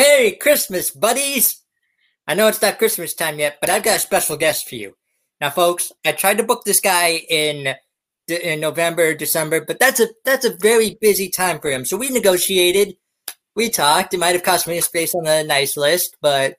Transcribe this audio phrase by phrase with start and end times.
[0.00, 1.62] Merry Christmas, buddies!
[2.26, 4.94] I know it's not Christmas time yet, but I've got a special guest for you.
[5.42, 7.74] Now, folks, I tried to book this guy in
[8.26, 11.84] in November, December, but that's a that's a very busy time for him.
[11.84, 12.96] So we negotiated,
[13.54, 14.14] we talked.
[14.14, 16.56] It might have cost me a space on the nice list, but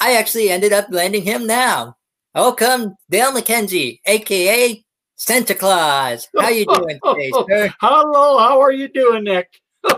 [0.00, 1.96] I actually ended up landing him now.
[2.36, 4.84] Oh, Welcome, Dale McKenzie, aka
[5.16, 6.28] Santa Claus.
[6.38, 7.74] How you doing today, sir?
[7.80, 9.48] Hello, how are you doing, Nick?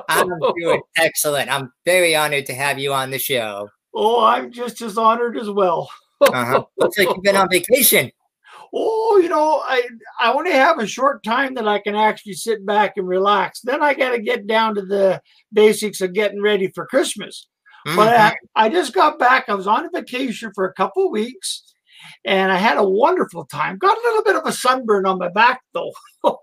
[0.09, 0.29] I'm
[0.59, 1.50] doing excellent.
[1.50, 3.68] I'm very honored to have you on the show.
[3.95, 5.90] Oh, I'm just as honored as well.
[6.21, 6.64] uh-huh.
[6.79, 8.11] Looks like you've been on vacation.
[8.75, 9.82] Oh, you know, I
[10.21, 13.61] I only have a short time that I can actually sit back and relax.
[13.61, 15.22] Then I got to get down to the
[15.53, 17.48] basics of getting ready for Christmas.
[17.87, 17.96] Mm-hmm.
[17.96, 19.45] But I, I just got back.
[19.48, 21.62] I was on a vacation for a couple weeks
[22.25, 23.79] and I had a wonderful time.
[23.79, 25.93] Got a little bit of a sunburn on my back though.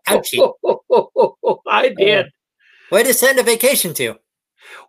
[1.68, 2.28] I did.
[2.90, 4.16] Where to send a vacation to?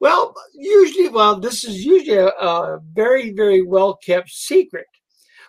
[0.00, 4.86] Well, usually, well, this is usually a, a very, very well kept secret.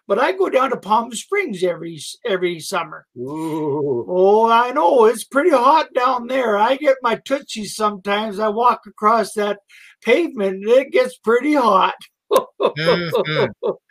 [0.08, 3.08] But I go down to Palm Springs every every summer.
[3.18, 4.06] Ooh.
[4.08, 6.58] Oh, I know it's pretty hot down there.
[6.58, 8.40] I get my tootsies sometimes.
[8.40, 9.60] I walk across that
[10.04, 11.96] pavement and it gets pretty hot.
[12.32, 13.70] mm-hmm.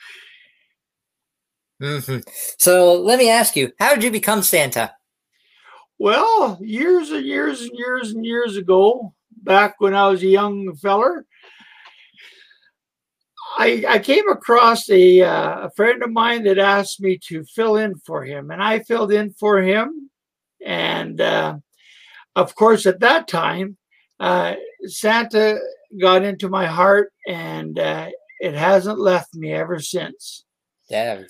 [1.82, 2.18] Mm-hmm.
[2.58, 4.92] So let me ask you, how did you become Santa?
[5.98, 10.74] Well, years and years and years and years ago, back when I was a young
[10.76, 11.24] feller,
[13.56, 17.76] I, I came across a, uh, a friend of mine that asked me to fill
[17.76, 20.10] in for him, and I filled in for him.
[20.64, 21.58] And uh,
[22.34, 23.76] of course, at that time,
[24.18, 24.54] uh,
[24.86, 25.58] Santa
[26.00, 28.08] got into my heart, and uh,
[28.40, 30.44] it hasn't left me ever since.
[30.90, 31.22] Yeah,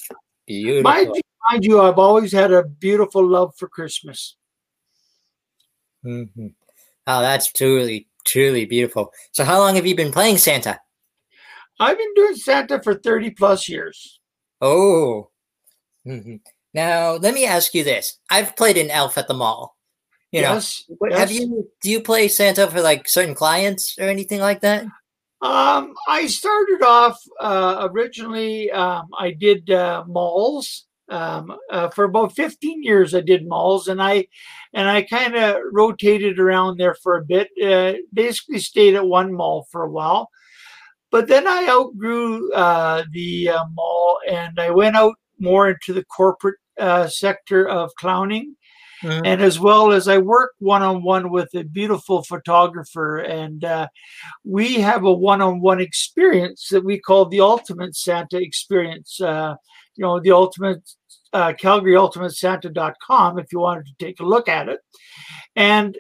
[0.46, 0.82] beautiful.
[0.82, 4.36] Mind you, mind you, I've always had a beautiful love for Christmas.
[6.05, 6.48] Mm-hmm.
[7.06, 9.12] Oh, that's truly, truly beautiful.
[9.33, 10.78] So, how long have you been playing Santa?
[11.80, 14.20] I've been doing Santa for 30 plus years.
[14.61, 15.30] Oh.
[16.06, 16.36] Mm-hmm.
[16.72, 18.18] Now, let me ask you this.
[18.30, 19.77] I've played an elf at the mall.
[20.33, 21.18] You yes, know, yes.
[21.20, 24.83] have you do you play Santa for like certain clients or anything like that?
[25.40, 28.68] Um, I started off uh, originally.
[28.73, 33.14] Um, I did uh, malls um, uh, for about 15 years.
[33.14, 34.26] I did malls, and I
[34.72, 37.48] and I kind of rotated around there for a bit.
[37.62, 40.28] Uh, basically, stayed at one mall for a while,
[41.10, 46.04] but then I outgrew uh, the uh, mall, and I went out more into the
[46.04, 46.58] corporate
[47.08, 48.56] sector of clowning.
[49.02, 49.26] Mm-hmm.
[49.26, 53.88] And as well as I work one on one with a beautiful photographer, and uh,
[54.44, 59.20] we have a one on one experience that we call the Ultimate Santa Experience.
[59.96, 60.82] You know, the Ultimate
[61.32, 64.80] uh, CalgaryUltimateSanta.com if you wanted to take a look at it.
[65.56, 65.96] And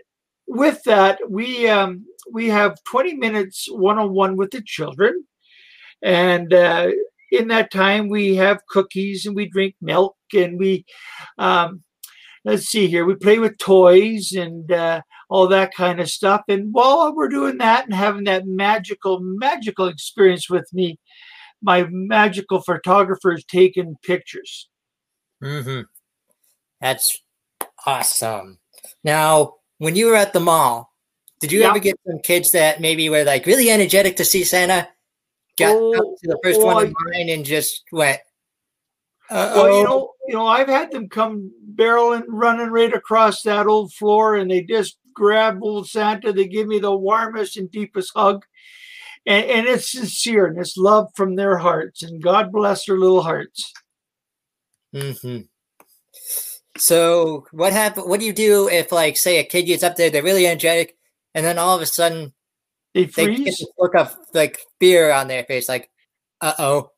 [0.46, 5.24] with that, we um, we have 20 minutes one on one with the children,
[6.02, 6.88] and uh,
[7.32, 10.84] in that time we have cookies and we drink milk and we
[11.38, 11.82] um,
[12.44, 15.00] let's see here, we play with toys and uh,
[15.30, 16.42] all that kind of stuff.
[16.48, 20.98] And while we're doing that and having that magical, magical experience with me,
[21.64, 24.68] my magical photographer is taking pictures.
[25.42, 25.82] Mm-hmm.
[26.80, 27.20] That's
[27.86, 28.58] awesome.
[29.02, 30.92] Now, when you were at the mall,
[31.40, 34.88] did you ever get some kids that maybe were like really energetic to see Santa?
[35.56, 38.20] Got oh, to the first oh, one in line and just went.
[39.30, 39.62] Uh-oh.
[39.62, 43.92] Well, you know, you know, I've had them come barreling, running right across that old
[43.94, 46.32] floor, and they just grab old Santa.
[46.32, 48.44] They give me the warmest and deepest hug,
[49.26, 52.02] and, and it's sincere and it's love from their hearts.
[52.02, 53.72] And God bless their little hearts.
[54.94, 55.40] Mm-hmm.
[56.76, 58.04] So, what happen?
[58.08, 60.96] What do you do if, like, say, a kid gets up there, they're really energetic,
[61.34, 62.32] and then all of a sudden
[62.94, 63.26] they freeze?
[63.26, 65.88] They get this look of like fear on their face, like,
[66.40, 66.90] "Uh oh,"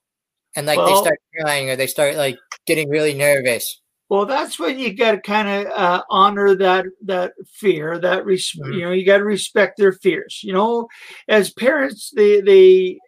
[0.54, 3.80] and like well, they start crying or they start like getting really nervous.
[4.08, 8.52] Well, that's when you got to kind of uh, honor that that fear, that res-
[8.52, 8.72] mm-hmm.
[8.72, 10.40] you know, you got to respect their fears.
[10.44, 10.88] You know,
[11.28, 12.98] as parents, they they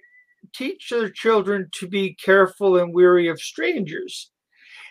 [0.55, 4.31] teach their children to be careful and weary of strangers.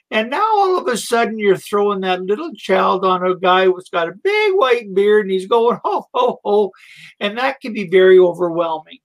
[0.10, 3.90] And now all of a sudden you're throwing that little child on a guy who's
[3.90, 6.72] got a big white beard and he's going ho ho ho,
[7.20, 9.00] and that can be very overwhelming.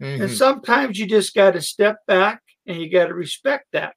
[0.00, 0.22] Mm-hmm.
[0.22, 3.94] And sometimes you just got to step back and you got to respect that.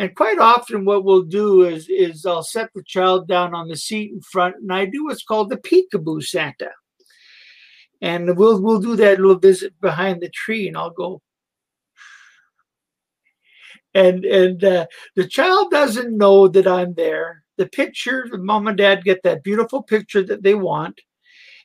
[0.00, 3.76] And quite often, what we'll do is is I'll set the child down on the
[3.76, 6.70] seat in front, and I do what's called the peekaboo Santa.
[8.00, 11.20] And we'll we'll do that little visit behind the tree, and I'll go.
[13.92, 14.86] And and uh,
[15.16, 17.44] the child doesn't know that I'm there.
[17.58, 20.98] The picture, mom and dad get that beautiful picture that they want,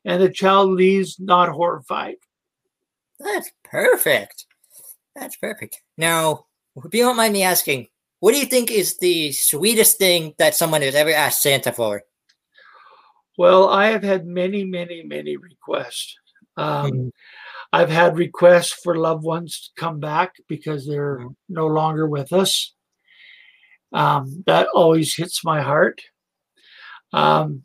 [0.03, 2.17] and the child leaves not horrified.
[3.17, 4.45] That's perfect.
[5.15, 5.81] That's perfect.
[5.97, 7.87] Now, if you don't mind me asking,
[8.19, 12.03] what do you think is the sweetest thing that someone has ever asked Santa for?
[13.37, 16.15] Well, I have had many, many, many requests.
[16.57, 17.07] Um, mm-hmm.
[17.73, 21.33] I've had requests for loved ones to come back because they're mm-hmm.
[21.49, 22.73] no longer with us.
[23.91, 26.01] Um, that always hits my heart.
[27.11, 27.63] Um,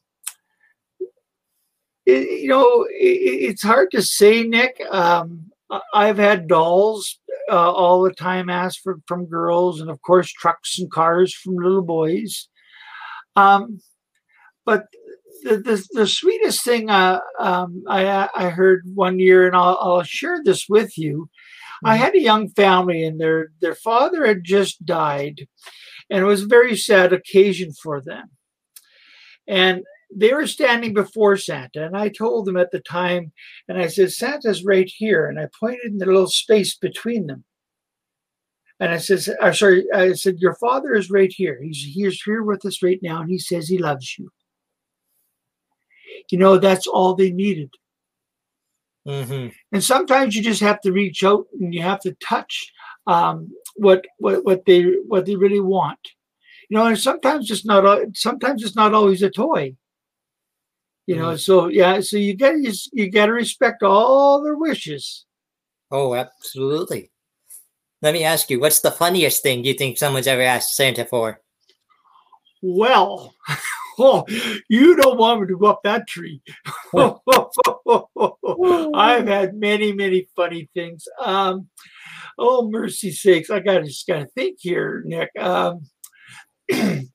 [2.06, 4.80] it, you know, it, it's hard to say, Nick.
[4.90, 5.50] Um,
[5.94, 7.19] I've had dolls
[7.50, 11.56] uh, all the time asked for from girls, and of course, trucks and cars from
[11.56, 12.48] little boys.
[13.36, 13.80] Um,
[14.64, 14.84] but
[15.42, 20.02] the, the, the sweetest thing uh, um, I, I heard one year, and I'll, I'll
[20.02, 21.28] share this with you.
[21.84, 21.86] Mm-hmm.
[21.88, 25.48] I had a young family, and their their father had just died,
[26.10, 28.30] and it was a very sad occasion for them.
[29.46, 29.82] And
[30.14, 33.32] they were standing before Santa, and I told them at the time,
[33.68, 35.28] and I said, Santa's right here.
[35.28, 37.44] And I pointed in the little space between them.
[38.80, 41.60] And I said, I'm uh, sorry, I said, Your father is right here.
[41.62, 44.30] He's he's here with us right now, and he says he loves you.
[46.30, 47.70] You know, that's all they needed.
[49.06, 49.48] Mm-hmm.
[49.72, 52.72] And sometimes you just have to reach out and you have to touch
[53.06, 55.98] um, what what what they what they really want.
[56.70, 57.84] You know, and sometimes it's not
[58.14, 59.76] sometimes it's not always a toy.
[61.10, 61.40] You know, mm.
[61.40, 65.24] so yeah, so you got you, you got to respect all their wishes.
[65.90, 67.10] Oh, absolutely.
[68.00, 71.40] Let me ask you, what's the funniest thing you think someone's ever asked Santa for?
[72.62, 73.34] Well,
[73.98, 74.24] oh,
[74.68, 76.42] you don't want me to go up that tree.
[78.94, 81.08] I've had many, many funny things.
[81.20, 81.70] Um,
[82.38, 85.30] oh, mercy sakes, I got to just got to think here, Nick.
[85.36, 85.88] Um,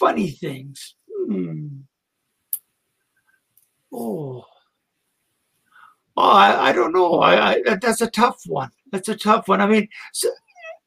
[0.00, 0.96] funny things.
[1.08, 1.82] Hmm.
[3.92, 4.44] Oh,
[6.16, 7.20] oh I, I don't know.
[7.20, 8.70] I, I, that's a tough one.
[8.90, 9.60] That's a tough one.
[9.60, 10.28] I mean, so,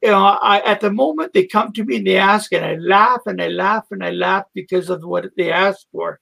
[0.01, 2.75] you know, I, at the moment they come to me and they ask, and I
[2.75, 6.19] laugh and I laugh and I laugh because of what they ask for.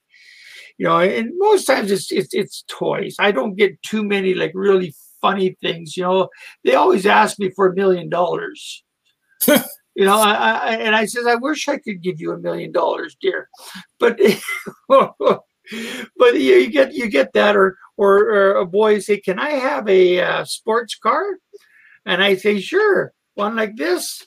[0.77, 3.15] You know, and most times it's it's, it's toys.
[3.19, 5.95] I don't get too many like really funny things.
[5.95, 6.29] You know,
[6.63, 8.83] they always ask me for a million dollars.
[9.95, 12.71] You know, I, I, and I says, I wish I could give you a million
[12.71, 13.47] dollars, dear,
[13.99, 14.19] but
[16.17, 19.51] but you, you, get you get that, or, or, or a boy say, "Can I
[19.51, 21.25] have a uh, sports car?"
[22.05, 24.25] And I say, "Sure, one like this."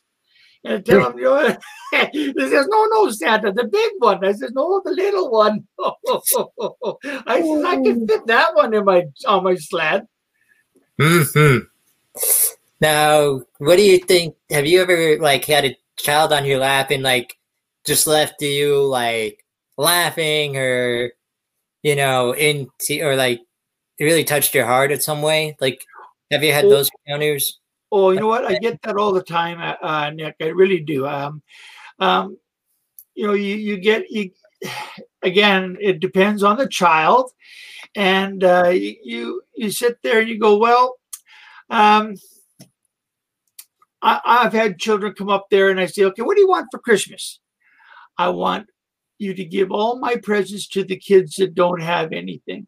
[0.64, 1.56] And I tell him, you know,
[2.12, 5.66] he says, "No, no, Santa, the big one." I says, "No, the little one."
[7.26, 10.06] I says, "I can fit that one in my on my sled."
[10.98, 11.58] Hmm.
[12.80, 14.36] Now, what do you think?
[14.50, 17.36] Have you ever like had a child on your lap and like
[17.84, 19.44] just left you like
[19.76, 21.12] laughing or
[21.86, 22.68] you know, in
[23.00, 23.40] or like
[23.98, 25.56] it really touched your heart in some way?
[25.60, 25.84] Like,
[26.32, 27.60] have you had oh, those encounters?
[27.92, 28.44] Oh, you know what?
[28.44, 30.34] I get that all the time, uh, uh, Nick.
[30.42, 31.06] I really do.
[31.06, 31.42] Um,
[32.00, 32.38] um,
[33.14, 34.32] you know, you you get you
[35.22, 35.76] again.
[35.80, 37.30] It depends on the child,
[37.94, 40.96] and uh, you you sit there and you go, well.
[41.70, 42.16] Um,
[44.02, 46.48] I, I, have had children come up there and I say, okay, what do you
[46.48, 47.40] want for Christmas?
[48.16, 48.68] I want
[49.18, 52.66] you to give all my presents to the kids that don't have anything.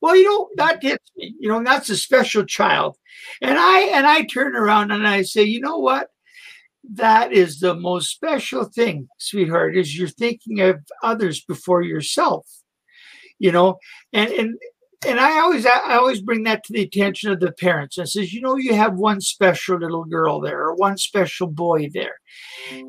[0.00, 1.34] Well, you know, that hits me.
[1.38, 2.96] You know, that's a special child.
[3.40, 6.08] And I and I turn around and I say, you know what?
[6.92, 12.46] That is the most special thing, sweetheart, is you're thinking of others before yourself.
[13.38, 13.78] You know,
[14.12, 14.58] and and
[15.04, 18.32] and I always I always bring that to the attention of the parents and says,
[18.32, 22.20] you know, you have one special little girl there or one special boy there.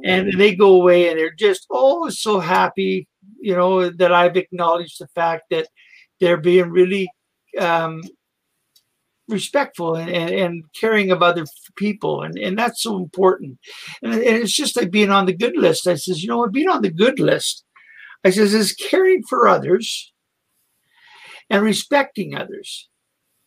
[0.04, 3.08] And they go away and they're just always so happy,
[3.40, 5.68] you know, that I've acknowledged the fact that
[6.20, 7.10] they're being really
[7.60, 8.04] um,
[9.28, 11.46] respectful and, and, and, caring of other
[11.76, 12.24] people.
[12.24, 13.60] And, and that's so important.
[14.02, 15.88] And, and it's just like being on the good list.
[15.88, 17.64] I says, you know being on the good list,
[18.24, 20.14] I says, is caring for others
[21.50, 22.90] and respecting others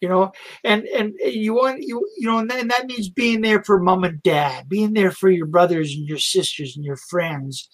[0.01, 0.33] you know?
[0.65, 4.05] And and you want you you know and, and that means being there for mom
[4.05, 7.69] and dad being there for your brothers and your sisters and your friends.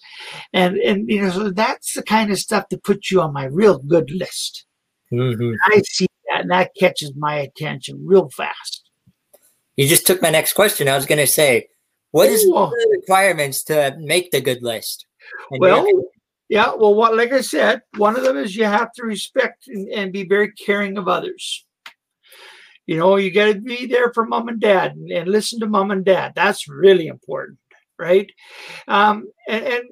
[0.53, 3.45] And and you know so that's the kind of stuff to put you on my
[3.45, 4.65] real good list.
[5.11, 5.53] Mm-hmm.
[5.71, 8.89] i see that and that catches my attention real fast.
[9.77, 10.89] You just took my next question.
[10.89, 11.69] I was going to say
[12.11, 15.05] what is the requirements to make the good list?
[15.51, 15.85] And well
[16.49, 19.89] yeah, well, what like I said, one of them is you have to respect and,
[19.89, 21.65] and be very caring of others.
[22.85, 25.67] You know, you got to be there for mom and dad and, and, listen to
[25.67, 26.31] mom and dad.
[26.35, 27.59] That's really important,
[27.99, 28.31] right?
[28.87, 29.83] Um, and, and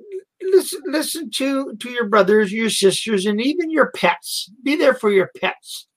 [0.42, 4.50] listen, listen to to your brothers, your sisters, and even your pets.
[4.64, 5.88] Be there for your pets.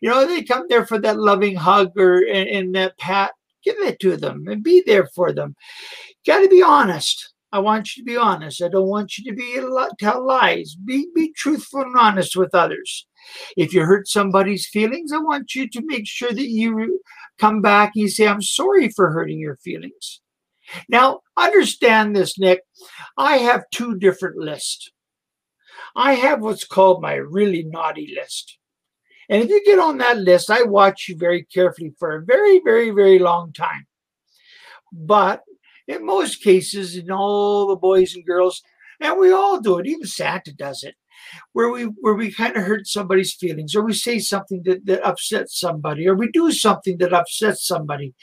[0.00, 3.32] You know, they come there for that loving hug or and, and that pat.
[3.62, 5.54] Give it to them and be there for them.
[6.26, 7.34] Got to be honest.
[7.50, 8.62] I want you to be honest.
[8.62, 9.60] I don't want you to be
[9.98, 10.74] tell lies.
[10.74, 13.06] Be be truthful and honest with others.
[13.56, 17.00] If you hurt somebody's feelings, I want you to make sure that you
[17.38, 20.20] come back and you say, "I'm sorry for hurting your feelings."
[20.88, 22.62] Now, understand this, Nick.
[23.16, 24.90] I have two different lists.
[25.96, 28.58] I have what's called my really naughty list.
[29.30, 32.60] And if you get on that list, I watch you very carefully for a very,
[32.60, 33.86] very, very long time.
[34.92, 35.42] But
[35.88, 38.62] in most cases, in all the boys and girls,
[39.00, 40.94] and we all do it, even Santa does it,
[41.52, 45.04] where we where we kind of hurt somebody's feelings, or we say something that, that
[45.04, 48.14] upsets somebody, or we do something that upsets somebody.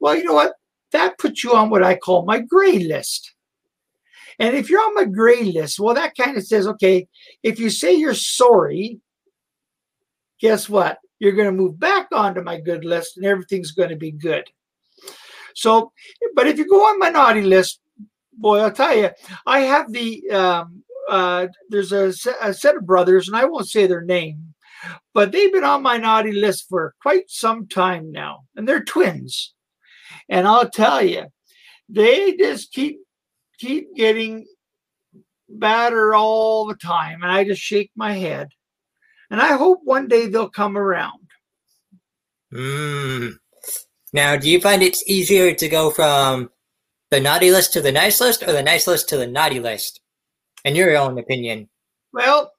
[0.00, 0.54] Well, you know what?
[0.92, 3.34] That puts you on what I call my gray list.
[4.38, 7.06] And if you're on my gray list, well, that kind of says, okay,
[7.42, 9.00] if you say you're sorry,
[10.40, 10.98] guess what?
[11.20, 14.44] You're going to move back onto my good list and everything's going to be good.
[15.54, 15.92] So,
[16.34, 17.80] but if you go on my naughty list,
[18.32, 19.10] boy, I'll tell you,
[19.46, 23.86] I have the, um, uh, there's a, a set of brothers, and I won't say
[23.86, 24.54] their name,
[25.12, 29.54] but they've been on my naughty list for quite some time now, and they're twins.
[30.28, 31.26] And I'll tell you,
[31.88, 32.98] they just keep
[33.58, 34.46] keep getting
[35.48, 38.48] badder all the time, and I just shake my head.
[39.30, 41.28] And I hope one day they'll come around.
[42.52, 43.34] Mm.
[44.14, 46.50] Now, do you find it's easier to go from
[47.10, 50.00] the naughty list to the nice list or the nice list to the naughty list?
[50.64, 51.68] In your own opinion?
[52.12, 52.52] Well,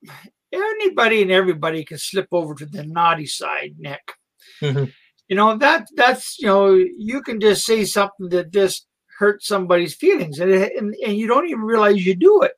[0.51, 4.01] anybody and everybody can slip over to the naughty side, Nick.
[4.62, 4.91] Mm-hmm.
[5.29, 8.85] You know, that that's you know, you can just say something that just
[9.17, 12.51] hurts somebody's feelings and, and, and you don't even realize you do it.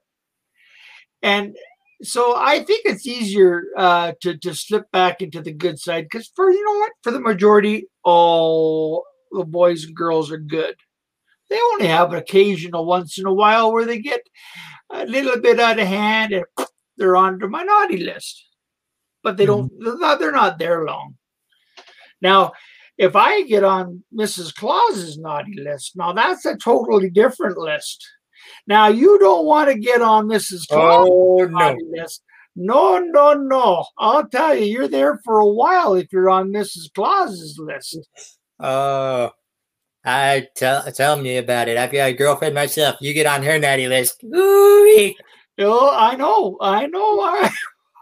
[1.21, 1.55] And
[2.03, 6.31] so I think it's easier uh, to to slip back into the good side because
[6.35, 10.75] for you know what, for the majority, all the boys and girls are good.
[11.49, 14.21] They only have an occasional once in a while where they get
[14.91, 16.45] a little bit out of hand and
[16.97, 18.45] they're on the naughty list,
[19.23, 19.71] but they don't.
[19.71, 19.83] Mm-hmm.
[19.83, 21.15] They're not, they're not there long.
[22.21, 22.53] Now,
[22.97, 24.53] if I get on Mrs.
[24.53, 28.07] Claus's naughty list, now that's a totally different list.
[28.67, 30.67] Now you don't want to get on Mrs.
[30.67, 31.77] Claus's oh, no.
[31.91, 32.23] list.
[32.55, 33.85] No, no, no.
[33.99, 36.91] I'll tell you, you're there for a while if you're on Mrs.
[36.93, 37.99] Claus's list.
[38.59, 39.29] Oh,
[40.03, 41.77] I tell tell me about it.
[41.77, 42.95] I've got a girlfriend myself.
[42.99, 44.23] You get on her naughty list.
[44.23, 45.15] Ooh-wee.
[45.59, 47.21] Oh, I know, I know.
[47.21, 47.51] I,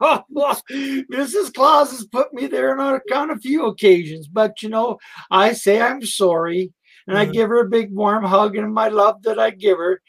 [0.01, 1.53] Mrs.
[1.53, 4.99] Claus has put me there on a, on a few occasions, but you know,
[5.31, 6.73] I say I'm sorry
[7.07, 7.29] and mm-hmm.
[7.29, 10.01] I give her a big warm hug and my love that I give her.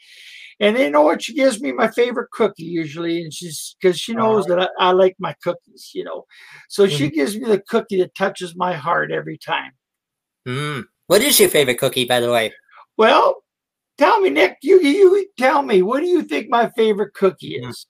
[0.59, 1.21] And you know what?
[1.21, 4.91] She gives me my favorite cookie usually, and she's because she knows that I, I,
[4.91, 6.25] like my cookies, you know.
[6.67, 6.95] So mm-hmm.
[6.95, 9.73] she gives me the cookie that touches my heart every time.
[10.47, 10.85] Mm.
[11.05, 12.53] What is your favorite cookie, by the way?
[12.97, 13.43] Well,
[13.99, 14.57] tell me, Nick.
[14.63, 15.83] You you tell me.
[15.83, 17.69] What do you think my favorite cookie mm.
[17.69, 17.85] is?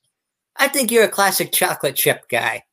[0.56, 2.64] I think you're a classic chocolate chip guy.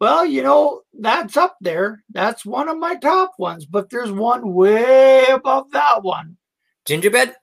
[0.00, 2.02] Well, you know, that's up there.
[2.10, 6.38] That's one of my top ones, but there's one way above that one.
[6.86, 7.36] Gingerbread?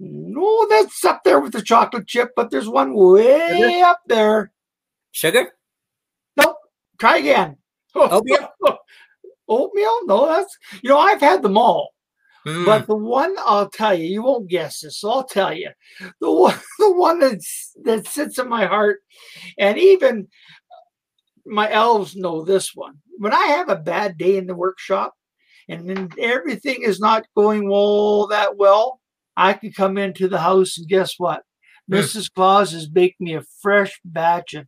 [0.00, 3.84] No, that's up there with the chocolate chip, but there's one way Sugar?
[3.86, 4.52] up there.
[5.12, 5.52] Sugar?
[6.36, 6.56] Nope.
[6.98, 7.58] Try again.
[7.94, 8.48] Oatmeal?
[9.48, 10.06] Oatmeal?
[10.06, 11.90] No, that's, you know, I've had them all.
[12.44, 12.66] Mm.
[12.66, 15.70] But the one I'll tell you, you won't guess this, so I'll tell you.
[16.20, 18.98] The one, the one that's, that sits in my heart,
[19.58, 20.28] and even
[21.46, 22.98] my elves know this one.
[23.18, 25.14] When I have a bad day in the workshop
[25.68, 29.00] and then everything is not going all that well,
[29.36, 31.42] I can come into the house and guess what?
[31.90, 31.98] Mm.
[31.98, 32.32] Mrs.
[32.32, 34.66] Claus has baked me a fresh batch of,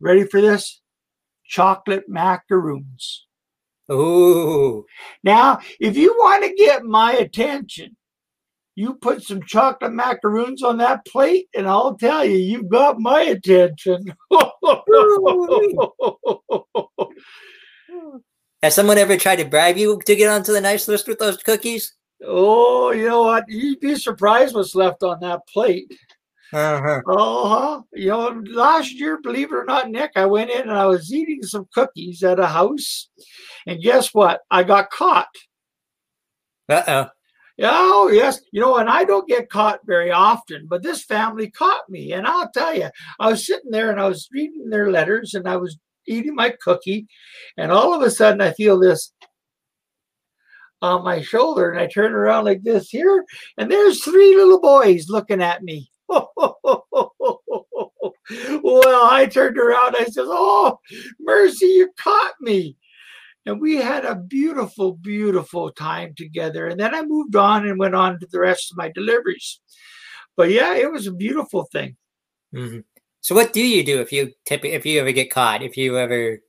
[0.00, 0.80] ready for this?
[1.44, 3.26] Chocolate macaroons.
[3.90, 4.84] Ooh.
[5.22, 7.95] Now, if you want to get my attention,
[8.76, 13.22] you put some chocolate macaroons on that plate, and I'll tell you, you've got my
[13.22, 14.14] attention.
[18.62, 21.38] Has someone ever tried to bribe you to get onto the nice list with those
[21.38, 21.94] cookies?
[22.22, 23.44] Oh, you know what?
[23.48, 25.90] You'd be surprised what's left on that plate.
[26.52, 27.00] Uh-huh.
[27.06, 27.82] Uh-huh.
[27.94, 31.12] You know, last year, believe it or not, Nick, I went in and I was
[31.12, 33.08] eating some cookies at a house.
[33.66, 34.40] And guess what?
[34.50, 35.28] I got caught.
[36.68, 37.06] Uh-oh.
[37.62, 38.40] Oh, yes.
[38.52, 42.12] You know, and I don't get caught very often, but this family caught me.
[42.12, 45.48] And I'll tell you, I was sitting there and I was reading their letters and
[45.48, 47.06] I was eating my cookie.
[47.56, 49.12] And all of a sudden, I feel this
[50.82, 53.24] on my shoulder and I turn around like this here.
[53.56, 55.90] And there's three little boys looking at me.
[56.08, 56.30] well,
[58.30, 59.96] I turned around.
[59.96, 60.78] I said, Oh,
[61.18, 62.76] mercy, you caught me.
[63.46, 66.66] And we had a beautiful, beautiful time together.
[66.66, 69.60] And then I moved on and went on to the rest of my deliveries.
[70.36, 71.96] But yeah, it was a beautiful thing.
[72.52, 72.80] Mm-hmm.
[73.20, 75.62] So, what do you do if you tip, if you ever get caught?
[75.62, 76.40] If you ever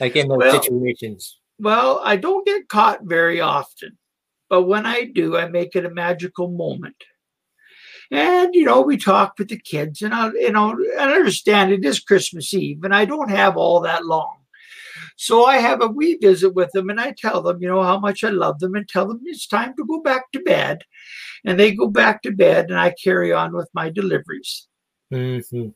[0.00, 1.38] like in those well, situations?
[1.58, 3.98] Well, I don't get caught very often,
[4.48, 6.96] but when I do, I make it a magical moment.
[8.10, 11.84] And you know, we talk with the kids, and I, you know, I understand it
[11.84, 14.37] is Christmas Eve, and I don't have all that long.
[15.20, 17.98] So I have a wee visit with them and I tell them, you know, how
[17.98, 20.82] much I love them and tell them it's time to go back to bed.
[21.44, 24.68] And they go back to bed and I carry on with my deliveries.
[25.12, 25.70] Mm-hmm.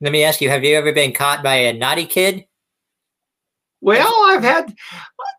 [0.00, 2.46] Let me ask you, have you ever been caught by a naughty kid?
[3.82, 4.74] Well, I've had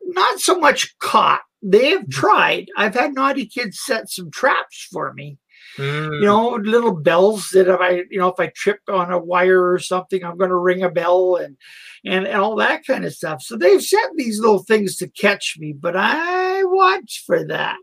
[0.04, 1.42] not so much caught.
[1.64, 2.12] They have mm-hmm.
[2.12, 2.68] tried.
[2.78, 5.40] I've had naughty kids set some traps for me.
[5.78, 6.20] Mm.
[6.20, 9.72] You know, little bells that if I, you know, if I trip on a wire
[9.72, 11.58] or something, I'm going to ring a bell and,
[12.06, 13.42] and, and all that kind of stuff.
[13.42, 17.78] So they've set these little things to catch me, but I watch for that.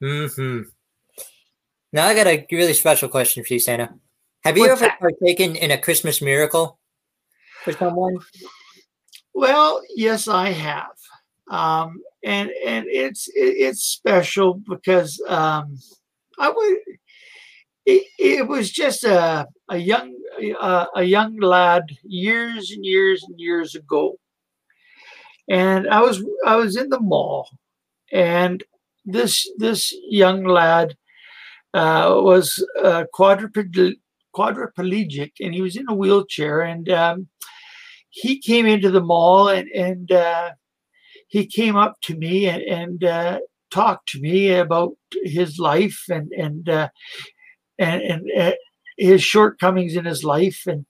[0.00, 0.60] Hmm.
[1.92, 3.94] Now I got a really special question for you, Santa.
[4.44, 5.00] Have you What's ever that?
[5.00, 6.78] partaken in a Christmas miracle
[7.64, 8.18] for someone?
[9.34, 10.96] Well, yes, I have,
[11.50, 15.78] um, and and it's it's special because um,
[16.38, 16.78] I would.
[17.88, 20.14] It, it was just a a young
[20.60, 24.18] uh, a young lad years and years and years ago,
[25.48, 27.48] and I was I was in the mall,
[28.12, 28.62] and
[29.06, 30.96] this this young lad
[31.72, 33.94] uh, was uh, quadriplegic,
[34.36, 37.28] quadriplegic, and he was in a wheelchair, and um,
[38.10, 40.50] he came into the mall, and and uh,
[41.28, 43.38] he came up to me and, and uh,
[43.70, 44.92] talked to me about
[45.24, 46.68] his life and and
[47.78, 48.54] and, and
[48.96, 50.62] his shortcomings in his life.
[50.66, 50.86] And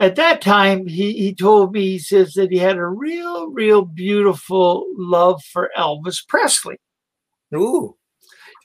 [0.00, 3.82] at that time, he, he told me, he says that he had a real, real
[3.82, 6.76] beautiful love for Elvis Presley.
[7.54, 7.96] Ooh.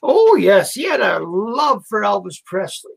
[0.02, 0.74] Oh, yes.
[0.74, 2.92] He had a love for Elvis Presley.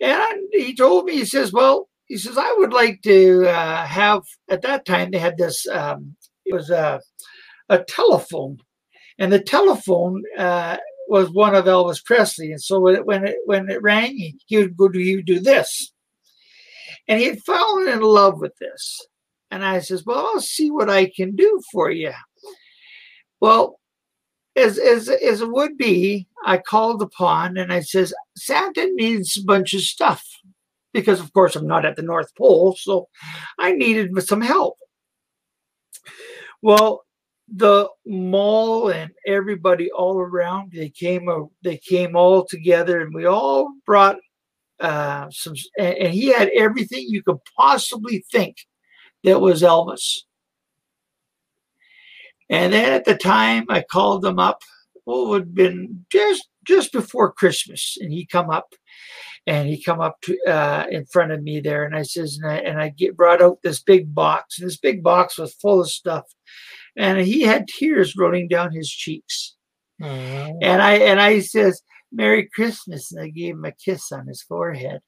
[0.00, 4.22] And he told me, he says, well, he says, I would like to uh, have,
[4.48, 7.00] at that time, they had this, um, it was a,
[7.68, 8.58] a telephone.
[9.18, 10.76] And the telephone uh,
[11.08, 14.88] was one of Elvis Presley, and so when it when it rang, he, would go
[14.88, 15.92] do would do this,
[17.08, 19.06] and he had fallen in love with this.
[19.50, 22.12] And I says, "Well, I'll see what I can do for you."
[23.40, 23.78] Well,
[24.56, 29.44] as as as it would be, I called upon and I says, "Santa needs a
[29.44, 30.24] bunch of stuff."
[30.92, 33.08] Because of course I'm not at the North Pole, so
[33.58, 34.78] I needed some help.
[36.62, 37.05] Well,
[37.48, 41.28] the mall and everybody all around they came
[41.62, 44.16] they came all together and we all brought
[44.80, 48.56] uh some and, he had everything you could possibly think
[49.24, 50.22] that was elvis.
[52.50, 54.62] And then at the time i called him up
[55.04, 58.74] what would have been just just before christmas and he come up
[59.46, 62.50] and he come up to uh, in front of me there and i says and
[62.50, 65.80] i, and I get brought out this big box and this big box was full
[65.80, 66.24] of stuff
[66.96, 69.54] and he had tears rolling down his cheeks.
[70.00, 71.82] And I and I says,
[72.12, 75.00] "Merry Christmas," and I gave him a kiss on his forehead.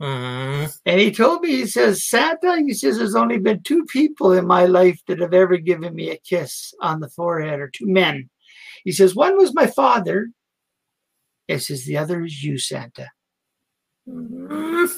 [0.00, 4.46] And he told me, he says, Santa, he says, there's only been two people in
[4.46, 8.28] my life that have ever given me a kiss on the forehead, or two men.
[8.84, 10.28] He says, one was my father.
[11.48, 13.08] He says, the other is you, Santa.
[14.06, 14.90] Mm.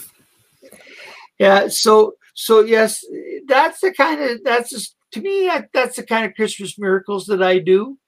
[1.39, 3.05] Yeah, so so yes,
[3.47, 7.27] that's the kind of that's just to me, that, that's the kind of Christmas miracles
[7.27, 7.99] that I do.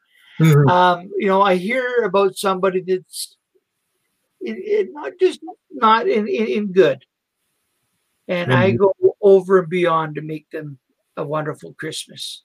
[0.41, 0.69] Mm-hmm.
[0.69, 3.37] Um, you know, I hear about somebody that's
[4.41, 7.05] it, it not just not in, in, in good,
[8.29, 8.61] and mm-hmm.
[8.61, 10.79] I go over and beyond to make them
[11.17, 12.45] a wonderful Christmas,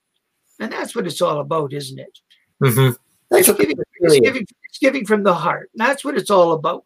[0.60, 2.20] and that's what it's all about, isn't it?
[2.64, 2.96] Mm-hmm.
[3.36, 5.70] It's giving, it's, giving, it's giving from the heart.
[5.76, 6.86] That's what it's all about.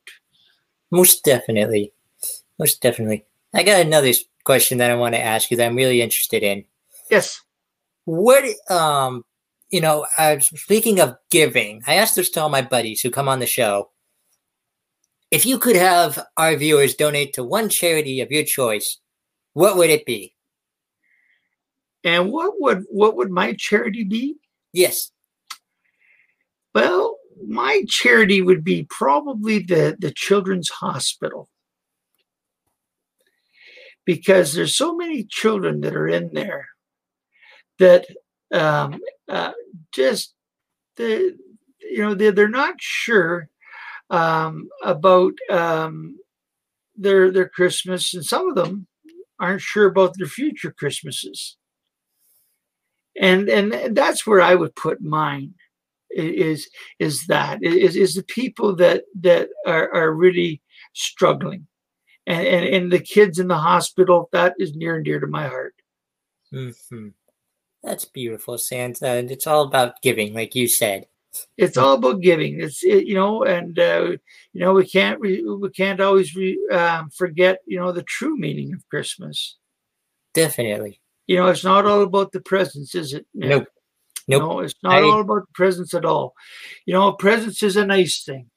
[0.91, 1.93] Most definitely,
[2.59, 3.25] most definitely.
[3.53, 4.11] I got another
[4.43, 6.65] question that I want to ask you that I'm really interested in.
[7.09, 7.41] Yes
[8.07, 9.21] what um
[9.69, 13.27] you know uh, speaking of giving i asked this to all my buddies who come
[13.27, 13.91] on the show.
[15.29, 18.99] If you could have our viewers donate to one charity of your choice
[19.51, 20.33] what would it be?
[22.05, 24.37] And what would what would my charity be?
[24.71, 25.11] Yes.
[26.73, 31.49] Well my charity would be probably the the children's hospital.
[34.05, 36.69] Because there's so many children that are in there
[37.79, 38.07] that
[38.53, 39.51] um, uh,
[39.91, 40.33] just
[40.95, 41.37] the
[41.79, 43.49] you know they're, they're not sure
[44.09, 46.17] um, about um,
[46.95, 48.87] their their Christmas, and some of them
[49.39, 51.57] aren't sure about their future Christmases.
[53.19, 55.55] And and that's where I would put mine
[56.11, 60.61] is is that is is the people that that are, are really
[60.93, 61.67] struggling
[62.25, 65.47] and, and and the kids in the hospital that is near and dear to my
[65.47, 65.75] heart
[66.53, 67.09] mm-hmm.
[67.87, 71.05] That's beautiful santa and it's all about giving like you said
[71.57, 74.11] it's all about giving it's it, you know and uh,
[74.53, 78.37] you know we can't we, we can't always re, um, forget you know the true
[78.37, 79.55] meaning of christmas
[80.33, 83.67] definitely you know it's not all about the presents is it nope
[84.27, 84.41] Nope.
[84.41, 86.33] No, it's not I, all about the presents at all.
[86.85, 88.49] You know, presents is a nice thing,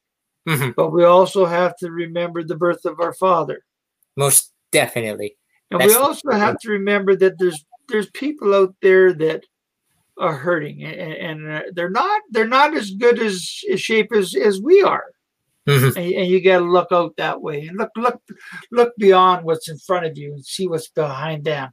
[0.49, 0.71] mm-hmm.
[0.77, 3.63] but we also have to remember the birth of our Father.
[4.17, 5.37] Most definitely.
[5.71, 9.45] And That's we also the- have to remember that there's there's people out there that
[10.19, 14.35] are hurting, and, and uh, they're not they're not as good as, as shape as
[14.35, 15.07] as we are.
[15.69, 15.99] Mm-hmm.
[15.99, 18.21] And, and, you got to look out that way and look look
[18.73, 21.71] look beyond what's in front of you and see what's behind them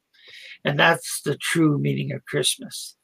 [0.65, 2.97] and that's the true meaning of christmas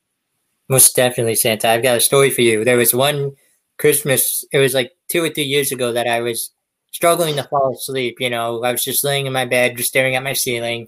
[0.70, 1.70] most definitely, Santa.
[1.70, 2.64] I've got a story for you.
[2.64, 3.34] There was one
[3.78, 6.52] Christmas, it was like two or three years ago that I was
[6.92, 8.18] struggling to fall asleep.
[8.20, 10.88] You know, I was just laying in my bed, just staring at my ceiling,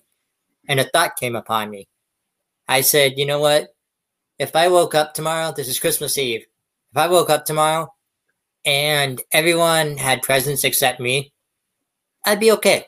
[0.68, 1.88] and a thought came upon me.
[2.68, 3.70] I said, you know what?
[4.40, 6.46] If I woke up tomorrow, this is Christmas Eve.
[6.92, 7.94] If I woke up tomorrow
[8.66, 11.34] and everyone had presents except me,
[12.26, 12.86] I'd be okay.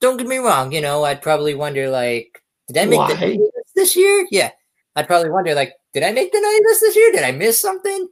[0.00, 3.14] Don't get me wrong, you know, I'd probably wonder, like, did I make Why?
[3.14, 4.26] the this year?
[4.30, 4.50] Yeah.
[4.96, 7.12] I'd probably wonder, like, did I make the night list this year?
[7.12, 8.08] Did I miss something?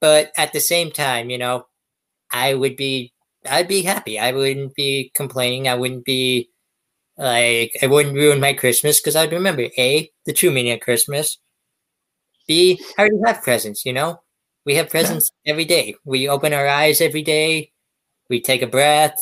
[0.00, 1.66] But at the same time, you know,
[2.30, 3.12] I would be,
[3.48, 4.18] I'd be happy.
[4.18, 5.68] I wouldn't be complaining.
[5.68, 6.50] I wouldn't be
[7.16, 11.38] like, I wouldn't ruin my Christmas because I'd remember A, the true meaning of Christmas.
[12.46, 14.20] B, I already have presents, you know?
[14.64, 15.94] We have presents every day.
[16.04, 17.72] We open our eyes every day.
[18.28, 19.16] We take a breath.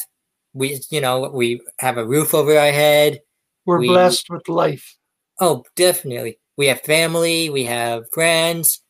[0.54, 3.20] We, you know, we have a roof over our head.
[3.66, 4.96] We're we, blessed with life.
[5.40, 6.38] Oh, definitely.
[6.56, 8.80] We have family, we have friends,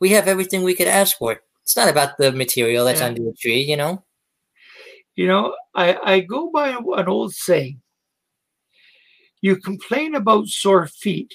[0.00, 1.40] we have everything we could ask for.
[1.62, 3.06] It's not about the material that's yeah.
[3.06, 4.02] under the tree, you know?
[5.14, 7.80] You know, I, I go by an old saying
[9.40, 11.34] you complain about sore feet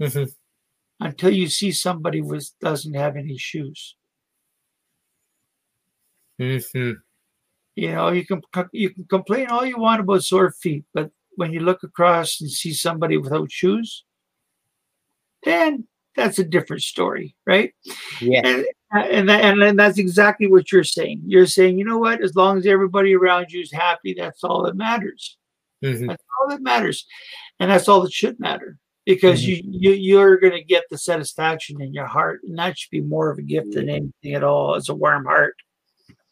[0.00, 0.24] mm-hmm.
[1.00, 3.96] until you see somebody with doesn't have any shoes.
[6.40, 6.92] Mm-hmm.
[7.76, 11.52] You know, you can you can complain all you want about sore feet, but when
[11.52, 14.04] you look across and see somebody without shoes,
[15.44, 17.72] then that's a different story, right?
[18.20, 18.42] Yeah.
[18.44, 21.22] And and, and and that's exactly what you're saying.
[21.24, 22.22] You're saying, you know what?
[22.22, 25.36] As long as everybody around you is happy, that's all that matters.
[25.84, 26.06] Mm-hmm.
[26.06, 27.06] That's all that matters,
[27.58, 29.70] and that's all that should matter because mm-hmm.
[29.72, 33.00] you, you you're going to get the satisfaction in your heart, and that should be
[33.00, 34.74] more of a gift than anything at all.
[34.74, 35.54] It's a warm heart.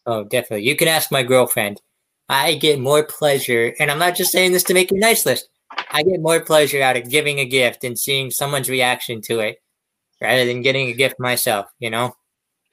[0.07, 0.67] Oh, definitely.
[0.67, 1.81] You can ask my girlfriend.
[2.29, 5.49] I get more pleasure, and I'm not just saying this to make a nice list.
[5.91, 9.59] I get more pleasure out of giving a gift and seeing someone's reaction to it
[10.21, 12.15] rather than getting a gift myself, you know?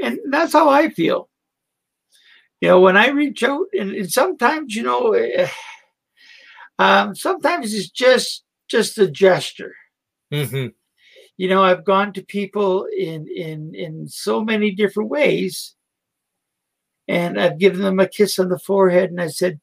[0.02, 1.30] And that's how I feel.
[2.62, 5.48] You know, when I reach out, and, and sometimes, you know, uh,
[6.80, 9.76] um, sometimes it's just just a gesture.
[10.34, 10.68] Mm-hmm.
[11.38, 15.76] You know, I've gone to people in in in so many different ways,
[17.08, 19.60] and I've given them a kiss on the forehead, and I said,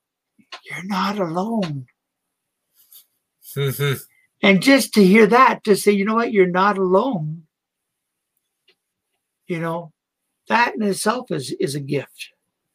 [0.64, 1.86] "You're not alone."
[3.56, 4.02] Mm-hmm.
[4.42, 7.44] And just to hear that, to say, you know what, you're not alone,
[9.46, 9.92] you know,
[10.48, 12.30] that in itself is, is a gift.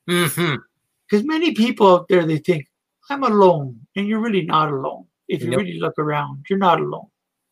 [0.05, 1.27] Because mm-hmm.
[1.27, 2.67] many people out there, they think,
[3.09, 3.87] I'm alone.
[3.95, 5.05] And you're really not alone.
[5.27, 5.59] If you nope.
[5.59, 7.07] really look around, you're not alone.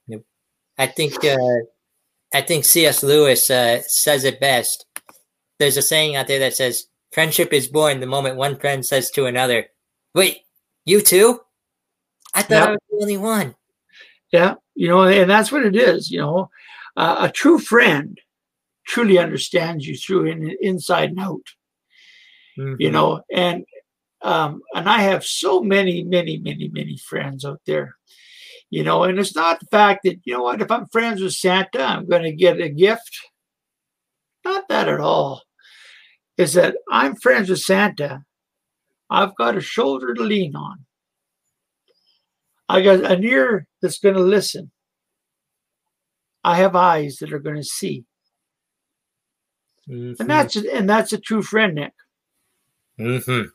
[0.08, 0.26] Nope.
[0.78, 1.38] I think uh,
[2.34, 3.04] I think C.S.
[3.04, 4.86] Lewis uh, says it best.
[5.60, 9.12] There's a saying out there that says, "Friendship is born the moment one friend says
[9.12, 9.68] to another,
[10.14, 10.40] wait,
[10.86, 11.42] you too?
[12.34, 12.66] I thought yeah.
[12.66, 13.56] I was the only one.
[14.32, 16.10] Yeah, you know, and that's what it is.
[16.10, 16.50] You know,
[16.98, 18.20] uh, a true friend
[18.86, 21.44] truly understands you through in inside and out.
[22.58, 22.76] Mm-hmm.
[22.80, 23.66] You know, and
[24.26, 27.96] um, and I have so many, many, many, many friends out there.
[28.72, 31.34] You know, and it's not the fact that you know what if I'm friends with
[31.34, 33.20] Santa, I'm going to get a gift.
[34.44, 35.44] Not that at all.
[36.38, 38.24] Is that I'm friends with Santa.
[39.12, 40.86] I've got a shoulder to lean on.
[42.68, 44.72] I got an ear that's going to listen.
[46.44, 48.06] I have eyes that are going to see.
[49.88, 50.20] Mm-hmm.
[50.20, 51.94] And that's and that's a true friend, Nick.
[53.00, 53.50] Mm-hmm.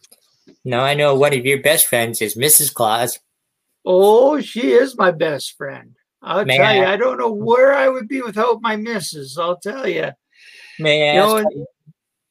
[0.64, 2.72] Now I know one of your best friends is Mrs.
[2.72, 3.18] Claus.
[3.84, 5.96] Oh, she is my best friend.
[6.22, 9.38] I'll May tell I, you, I don't know where I would be without my missus.
[9.38, 10.10] I'll tell you.
[10.78, 11.44] May I you ask?
[11.44, 11.50] Know,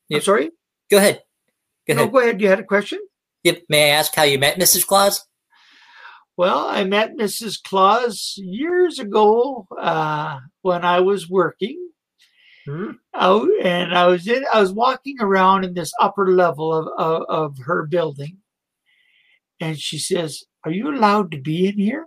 [0.10, 0.52] you, I'm sorry.
[0.92, 1.24] Go ahead.
[1.88, 2.14] Go no, ahead.
[2.14, 2.42] go ahead.
[2.42, 3.00] You had a question.
[3.44, 3.64] Yep.
[3.70, 4.86] May I ask how you met Mrs.
[4.86, 5.26] Claus?
[6.38, 7.62] Well, I met Mrs.
[7.62, 11.90] Claus years ago uh, when I was working
[12.70, 12.92] Hmm?
[13.64, 14.46] and I was in.
[14.54, 18.38] I was walking around in this upper level of, of of her building,
[19.60, 22.06] and she says, "Are you allowed to be in here?"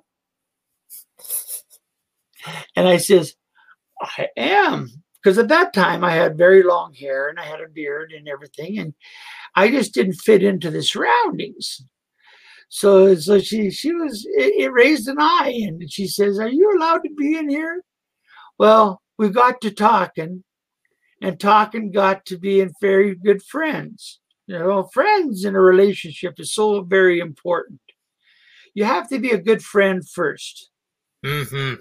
[2.77, 3.35] And I says,
[4.01, 4.89] "I am,"
[5.23, 8.29] because at that time I had very long hair and I had a beard and
[8.29, 8.95] everything, and
[9.57, 11.83] I just didn't fit into the surroundings.
[12.69, 16.73] So, so she she was it, it raised an eye, and she says, "Are you
[16.77, 17.83] allowed to be in here?"
[18.59, 20.45] Well, we got to talking,
[21.23, 24.21] and talking got to being very good friends.
[24.47, 27.81] You know, friends in a relationship is so very important.
[28.75, 30.69] You have to be a good friend first,
[31.25, 31.75] Mm-hmm.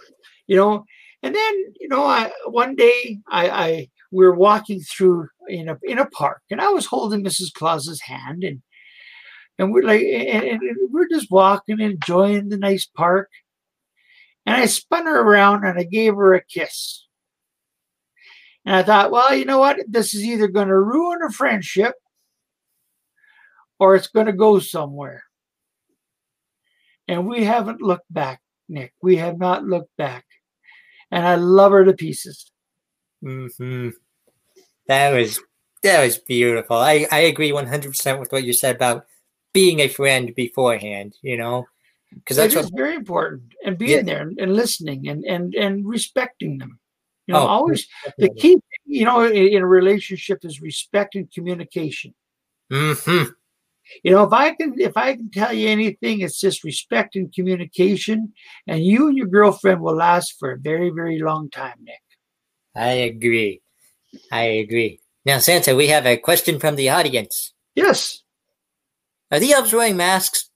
[0.47, 0.85] you know.
[1.23, 5.77] And then, you know, I one day I, I we were walking through in a
[5.83, 7.51] in a park, and I was holding Mrs.
[7.53, 8.61] Claus's hand, and
[9.57, 13.29] and we're like, and, and we're just walking, enjoying the nice park.
[14.45, 17.05] And I spun her around and I gave her a kiss.
[18.65, 19.77] And I thought, well, you know what?
[19.87, 21.95] This is either going to ruin a friendship
[23.79, 25.23] or it's going to go somewhere.
[27.07, 28.93] And we haven't looked back, Nick.
[29.01, 30.25] We have not looked back.
[31.09, 32.51] And I love her to pieces.
[33.23, 33.89] Mm-hmm.
[34.87, 35.39] That was
[35.83, 36.77] that was beautiful.
[36.77, 39.05] I, I agree one hundred percent with what you said about
[39.53, 41.65] being a friend beforehand, you know.
[42.13, 43.53] Because that's what very important.
[43.65, 44.03] And being Yeah.
[44.03, 46.79] there and, and listening and, and, and respecting them.
[47.31, 51.31] You know, Oh, always the key, you know, in, in a relationship is respect and
[51.31, 52.13] communication.
[52.71, 53.31] Mm-hmm.
[54.03, 57.33] You know, if I can if I can tell you anything, it's just respect and
[57.33, 58.33] communication,
[58.67, 62.01] and you and your girlfriend will last for a very, very long time, Nick.
[62.75, 63.61] I agree.
[64.31, 64.99] I agree.
[65.25, 67.53] Now, Santa, we have a question from the audience.
[67.75, 68.23] Yes.
[69.31, 70.49] Are the elves wearing masks?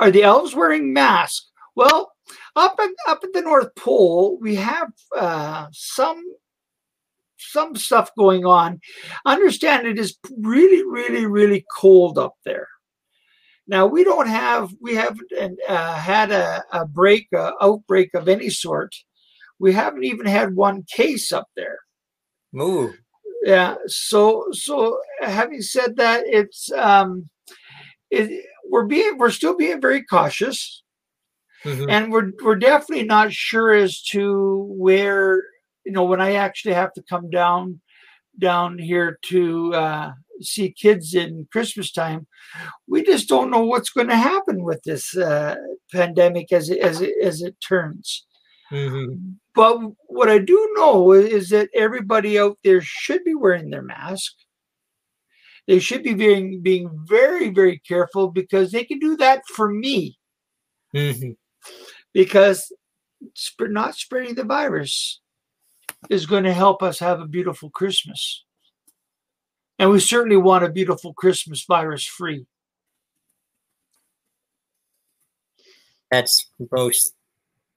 [0.00, 1.50] Are the elves wearing masks?
[1.76, 2.12] Well,
[2.56, 6.22] up at up at the North Pole, we have uh, some
[7.38, 8.80] some stuff going on.
[9.24, 12.68] Understand it is really, really, really cold up there.
[13.66, 15.30] Now we don't have we haven't
[15.68, 18.94] uh, had a, a break, a outbreak of any sort.
[19.58, 21.78] We haven't even had one case up there.
[22.60, 22.92] Ooh.
[23.44, 23.76] Yeah.
[23.86, 27.28] So so having said that, it's um,
[28.10, 30.82] it, we're being we're still being very cautious
[31.64, 31.90] Mhm.
[31.90, 35.42] and we're we're definitely not sure as to where
[35.84, 37.80] you know when I actually have to come down
[38.38, 42.26] down here to uh, see kids in Christmas time.
[42.88, 45.56] We just don't know what's going to happen with this uh,
[45.92, 48.26] pandemic as it, as it, as it turns.
[48.72, 49.36] Mhm.
[49.54, 54.32] But what I do know is that everybody out there should be wearing their mask.
[55.66, 60.18] They should be being being very very careful because they can do that for me
[60.94, 61.36] Mhm.
[62.12, 62.72] Because
[63.60, 65.20] not spreading the virus
[66.08, 68.44] is going to help us have a beautiful Christmas.
[69.78, 72.46] And we certainly want a beautiful Christmas virus free.
[76.10, 77.14] That's most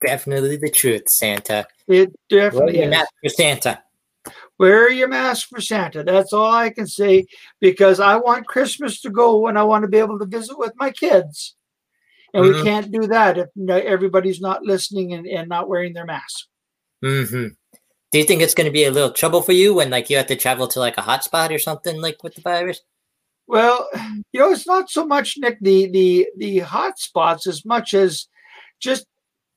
[0.06, 1.65] definitely the truth, Santa.
[1.88, 2.89] It Wear definitely your is.
[2.89, 3.84] mask for Santa.
[4.58, 6.04] Wear your mask for Santa.
[6.04, 7.26] That's all I can say
[7.60, 10.74] because I want Christmas to go and I want to be able to visit with
[10.78, 11.56] my kids.
[12.34, 12.54] And Mhm.
[12.56, 16.48] we can't do that if no- everybody's not listening and, and not wearing their mask.
[17.02, 17.48] hmm
[18.12, 20.17] Do you think it's going to be a little trouble for you when, like, you
[20.17, 22.80] have to travel to like a hotspot or something, like with the virus?
[23.48, 23.89] Well,
[24.32, 28.28] you know, it's not so much Nick the the the hot spots as much as
[28.80, 29.06] just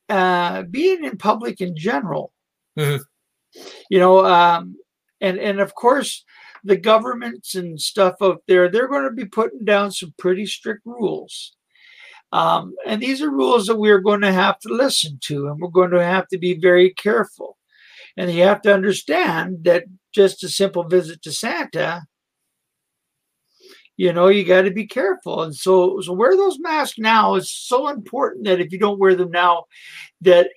[0.08, 2.32] uh, being in public in general.
[2.78, 3.00] Mhm.
[3.90, 4.76] You know, um,
[5.20, 6.24] and and of course
[6.64, 10.82] the governments and stuff out there they're going to be putting down some pretty strict
[10.84, 11.54] rules.
[12.32, 15.68] Um, and these are rules that we're going to have to listen to, and we're
[15.68, 17.56] going to have to be very careful.
[18.16, 19.84] And you have to understand that
[20.14, 22.06] just a simple visit to Santa
[23.96, 25.42] you know you got to be careful.
[25.42, 27.34] And so so wear those masks now.
[27.34, 29.64] Is so important that if you don't wear them now
[30.20, 30.50] that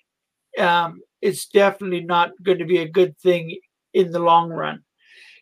[0.57, 3.57] um, it's definitely not going to be a good thing
[3.93, 4.83] in the long run.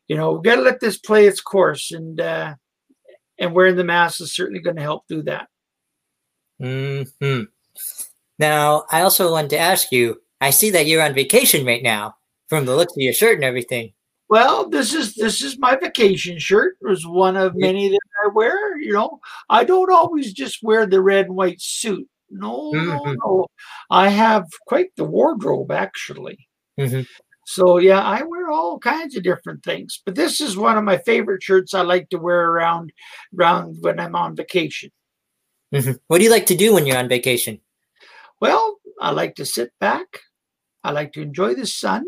[0.07, 2.55] You know we've got to let this play its course and uh,
[3.39, 5.47] and wearing the mask is certainly going to help do that
[6.59, 7.41] hmm
[8.39, 10.21] Now, I also wanted to ask you.
[10.39, 12.15] I see that you're on vacation right now,
[12.47, 13.93] from the looks of your shirt and everything.
[14.29, 18.27] well this is this is my vacation shirt it was one of many that i
[18.27, 22.99] wear you know i don't always just wear the red and white suit no no
[23.05, 23.15] Mhm.
[23.23, 23.47] no
[23.89, 26.37] i have quite the wardrobe actually
[26.77, 27.07] Mhm.
[27.45, 30.97] So yeah, I wear all kinds of different things, but this is one of my
[30.97, 32.91] favorite shirts I like to wear around
[33.35, 34.91] around when I'm on vacation.
[35.73, 35.93] Mm-hmm.
[36.07, 37.59] What do you like to do when you're on vacation?
[38.39, 40.21] Well, I like to sit back.
[40.83, 42.05] I like to enjoy the sun.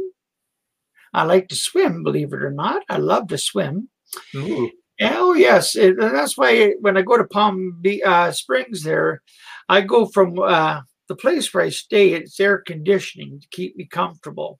[1.14, 2.84] I like to swim, believe it or not.
[2.90, 3.90] I love to swim.
[4.36, 4.72] Ooh.
[5.02, 9.22] Oh yes, it, that's why when I go to Palm uh, Springs, there,
[9.70, 12.14] I go from uh, the place where I stay.
[12.14, 14.60] It's air conditioning to keep me comfortable,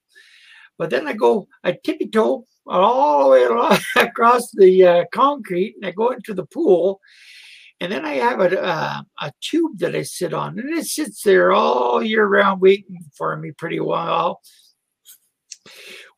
[0.78, 5.86] but then I go, I tippy toe all the way across the uh, concrete, and
[5.86, 7.02] I go into the pool,
[7.80, 11.24] and then I have a, uh, a tube that I sit on, and it sits
[11.24, 14.42] there all year round, waiting for me pretty well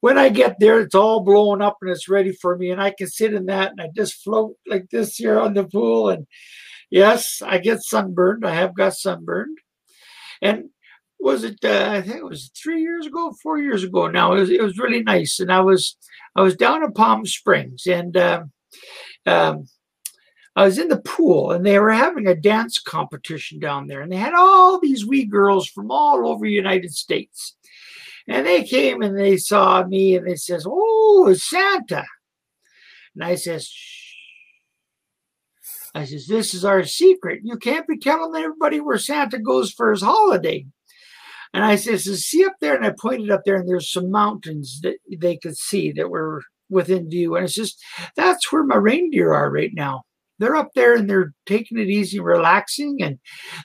[0.01, 2.91] when I get there, it's all blown up and it's ready for me, and I
[2.91, 6.09] can sit in that and I just float like this here on the pool.
[6.09, 6.27] And
[6.89, 8.45] yes, I get sunburned.
[8.45, 9.59] I have got sunburned.
[10.41, 10.69] And
[11.19, 11.63] was it?
[11.63, 14.07] Uh, I think it was three years ago, four years ago.
[14.07, 15.95] Now it was, it was really nice, and I was
[16.35, 18.51] I was down in Palm Springs, and um,
[19.27, 19.67] um,
[20.55, 24.11] I was in the pool, and they were having a dance competition down there, and
[24.11, 27.55] they had all these wee girls from all over the United States
[28.27, 32.05] and they came and they saw me and they says, Oh, it's Santa.
[33.15, 34.15] And I says, Shh.
[35.93, 37.41] I says, This is our secret.
[37.43, 40.65] You can't be telling everybody where Santa goes for his holiday.
[41.53, 42.75] And I says, See up there.
[42.75, 46.43] And I pointed up there, and there's some mountains that they could see that were
[46.69, 47.35] within view.
[47.35, 47.83] And it's just,
[48.15, 50.03] that's where my reindeer are right now
[50.41, 53.19] they're up there and they're taking it easy, relaxing, and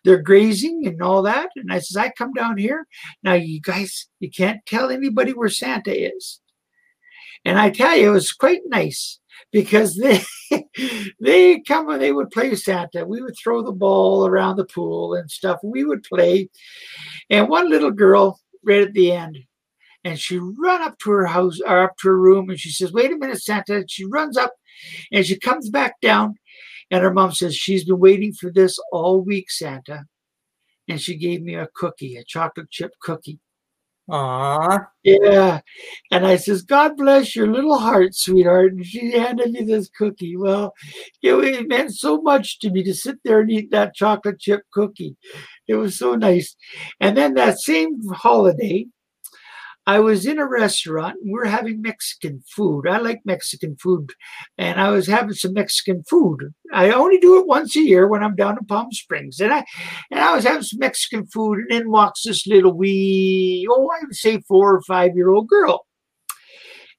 [0.04, 1.48] they're grazing and all that.
[1.56, 2.86] And I says, I come down here.
[3.22, 6.40] Now, you guys, you can't tell anybody where Santa is.
[7.44, 9.20] And I tell you, it was quite nice
[9.52, 10.22] because they
[11.20, 13.06] they come and they would play Santa.
[13.06, 15.60] We would throw the ball around the pool and stuff.
[15.62, 16.50] We would play.
[17.30, 19.38] And one little girl right at the end,
[20.04, 22.92] and she run up to her house or up to her room and she says,
[22.92, 23.76] Wait a minute, Santa.
[23.76, 24.52] And she runs up
[25.10, 26.36] and she comes back down
[26.90, 30.04] and her mom says, She's been waiting for this all week, Santa.
[30.88, 33.40] And she gave me a cookie, a chocolate chip cookie.
[34.08, 34.86] Aww.
[35.02, 35.60] Yeah.
[36.12, 38.74] And I says, God bless your little heart, sweetheart.
[38.74, 40.36] And she handed me this cookie.
[40.36, 40.74] Well,
[41.22, 44.62] it, it meant so much to me to sit there and eat that chocolate chip
[44.72, 45.16] cookie.
[45.66, 46.54] It was so nice.
[47.00, 48.86] And then that same holiday,
[49.86, 52.88] I was in a restaurant and we are having Mexican food.
[52.88, 54.10] I like Mexican food.
[54.58, 56.52] And I was having some Mexican food.
[56.72, 59.38] I only do it once a year when I'm down in Palm Springs.
[59.38, 59.64] And I
[60.10, 64.04] and I was having some Mexican food, and in walks this little wee, oh, I
[64.04, 65.86] would say four or five year old girl.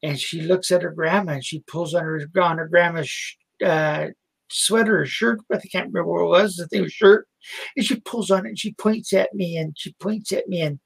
[0.01, 4.07] And she looks at her grandma and she pulls on her on her grandma's uh,
[4.49, 5.39] sweater or shirt.
[5.49, 6.55] But I can't remember what it was.
[6.57, 7.27] Think it was shirt.
[7.75, 10.61] And she pulls on it and she points at me and she points at me
[10.61, 10.79] and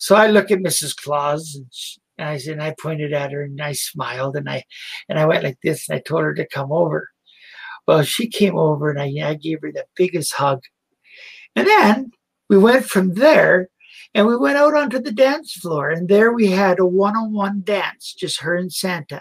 [0.00, 0.96] so I look at Mrs.
[0.96, 4.48] Claus and, she, and I said, and I pointed at her and I smiled and
[4.48, 4.64] I
[5.10, 7.10] and I went like this and I told her to come over.
[7.86, 10.62] Well, she came over and I, I gave her the biggest hug.
[11.54, 12.12] And then
[12.48, 13.68] we went from there
[14.14, 18.14] and we went out onto the dance floor and there we had a one-on-one dance,
[18.18, 19.20] just her and Santa.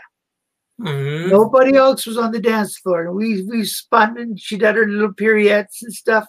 [0.80, 1.30] Mm-hmm.
[1.30, 3.08] Nobody else was on the dance floor.
[3.08, 6.26] And we we spun and she did her little pirouettes and stuff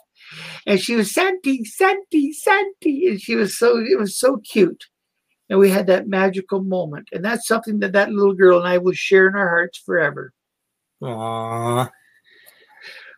[0.66, 4.86] and she was Santi, Santi, Santi, and she was so it was so cute,
[5.48, 8.78] and we had that magical moment, and that's something that that little girl and I
[8.78, 10.32] will share in our hearts forever.
[11.02, 11.90] Aww.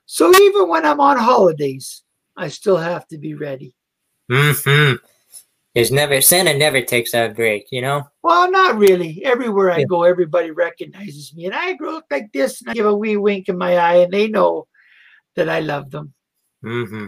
[0.06, 2.02] So even when I'm on holidays,
[2.36, 3.74] I still have to be ready.
[4.30, 5.06] Mm hmm.
[5.74, 8.04] There's never Santa never takes a break, you know.
[8.22, 9.24] Well, not really.
[9.24, 9.84] Everywhere I yeah.
[9.86, 13.48] go, everybody recognizes me, and I look like this, and I give a wee wink
[13.48, 14.66] in my eye, and they know
[15.34, 16.12] that I love them.
[16.64, 17.06] Mm-hmm.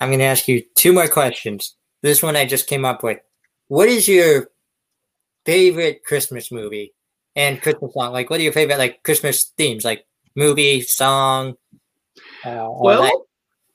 [0.00, 1.76] I'm going to ask you two more questions.
[2.02, 3.18] This one I just came up with.
[3.68, 4.48] What is your
[5.44, 6.92] favorite Christmas movie
[7.34, 8.12] and Christmas song?
[8.12, 9.84] Like, what are your favorite like Christmas themes?
[9.84, 11.54] Like movie, song.
[12.44, 13.26] Uh, well,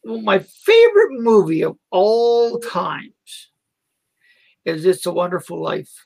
[0.04, 3.50] well, my favorite movie of all times
[4.66, 6.06] is "It's a Wonderful Life."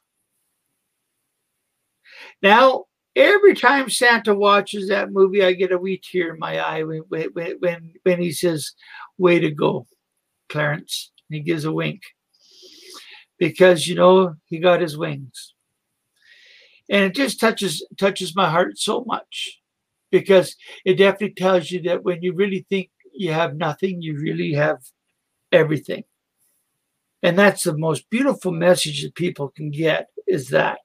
[2.41, 6.83] Now, every time Santa watches that movie, I get a wee tear in my eye
[6.83, 8.73] when when when, when he says,
[9.17, 9.87] "Way to go,
[10.49, 12.01] Clarence!" And he gives a wink
[13.37, 15.53] because you know he got his wings,
[16.89, 19.61] and it just touches touches my heart so much
[20.11, 20.55] because
[20.85, 24.79] it definitely tells you that when you really think you have nothing, you really have
[25.51, 26.03] everything.
[27.23, 30.79] And that's the most beautiful message that people can get is that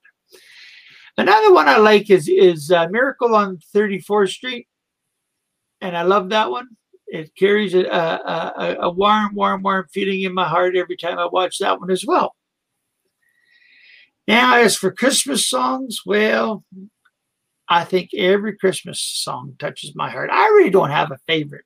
[1.17, 4.67] Another one I like is is uh, Miracle on 34th Street,
[5.81, 6.69] and I love that one.
[7.07, 11.25] It carries a, a, a, warm, warm, warm feeling in my heart every time I
[11.25, 12.37] watch that one as well.
[14.29, 16.63] Now, as for Christmas songs, well,
[17.67, 20.29] I think every Christmas song touches my heart.
[20.31, 21.65] I really don't have a favorite.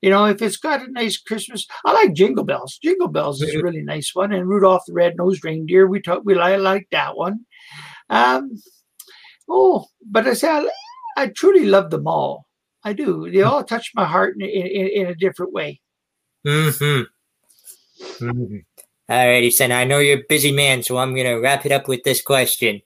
[0.00, 2.78] You know, if it's got a nice Christmas, I like Jingle Bells.
[2.80, 5.88] Jingle Bells is a really nice one, and Rudolph the Red-Nosed Reindeer.
[5.88, 7.46] We talk, we like, like that one.
[8.08, 8.62] Um,
[9.48, 10.68] oh, but I say I,
[11.16, 12.46] I truly love them all.
[12.84, 13.30] I do.
[13.30, 15.80] They all touch my heart in, in, in a different way.
[16.46, 17.02] Mm-hmm.
[18.24, 18.56] mm-hmm.
[19.08, 19.72] All righty, son.
[19.72, 22.82] I know you're a busy man, so I'm gonna wrap it up with this question.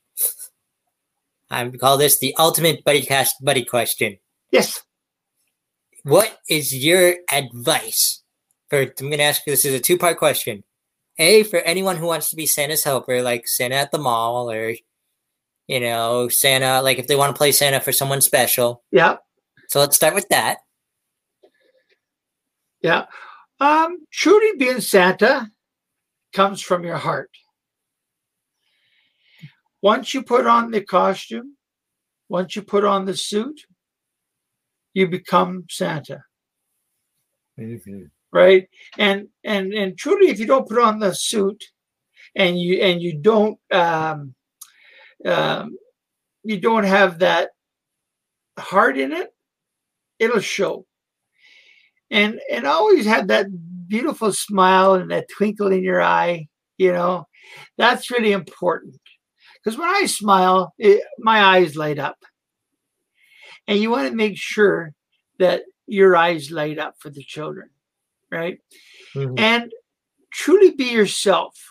[1.50, 4.18] I call this the ultimate BuddyCast buddy question.
[4.52, 4.82] Yes.
[6.02, 8.22] What is your advice
[8.68, 8.80] for?
[8.80, 9.52] I'm gonna ask you.
[9.52, 10.64] This is a two part question.
[11.18, 14.74] A for anyone who wants to be Santa's helper, like Santa at the mall, or
[15.70, 18.82] you know Santa, like if they want to play Santa for someone special.
[18.90, 19.16] Yeah.
[19.68, 20.58] So let's start with that.
[22.82, 23.06] Yeah.
[23.60, 25.48] Um, truly being Santa
[26.32, 27.30] comes from your heart.
[29.80, 31.56] Once you put on the costume,
[32.28, 33.60] once you put on the suit,
[34.92, 36.24] you become Santa.
[37.58, 38.04] Mm-hmm.
[38.32, 38.68] Right?
[38.98, 41.62] And and and truly, if you don't put on the suit
[42.34, 44.34] and you and you don't um,
[45.26, 45.76] um,
[46.42, 47.50] you don't have that
[48.58, 49.32] heart in it,
[50.18, 50.86] it'll show.
[52.10, 53.46] And and always had that
[53.86, 56.48] beautiful smile and that twinkle in your eye,
[56.78, 57.26] you know,
[57.76, 58.96] that's really important.
[59.62, 62.16] Because when I smile, it, my eyes light up.
[63.68, 64.92] And you want to make sure
[65.38, 67.68] that your eyes light up for the children,
[68.30, 68.58] right?
[69.14, 69.34] Mm-hmm.
[69.38, 69.72] And
[70.32, 71.69] truly be yourself.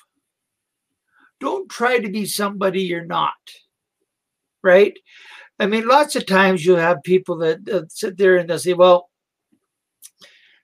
[1.39, 3.33] Don't try to be somebody you're not,
[4.61, 4.97] right?
[5.59, 8.73] I mean, lots of times you'll have people that, that sit there and they'll say,
[8.73, 9.09] well,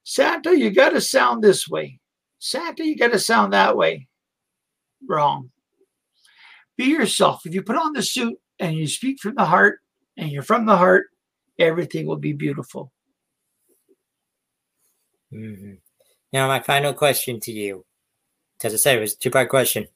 [0.04, 2.00] Santa, you got to sound this way.
[2.40, 4.08] Santa, you got to sound that way.
[5.08, 5.52] Wrong.
[6.78, 7.46] Be yourself.
[7.46, 9.80] If you put on the suit and you speak from the heart
[10.18, 11.08] and you're from the heart,
[11.58, 12.92] everything will be beautiful.
[15.34, 15.76] Mm-hmm.
[16.32, 17.86] Now, my final question to you,
[18.64, 19.88] as I said, it was a two part question.